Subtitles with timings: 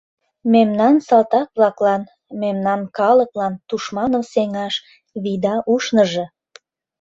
[0.53, 2.01] —Мемнан салтак-влаклан,
[2.41, 4.75] мемнан калыклан тушманым сеҥаш
[5.23, 6.25] вийда ушныжо!